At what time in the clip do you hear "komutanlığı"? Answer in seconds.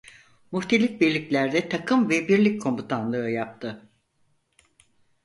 2.61-3.29